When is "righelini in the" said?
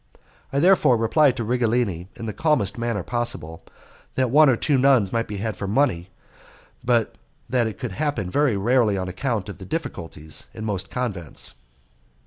1.45-2.33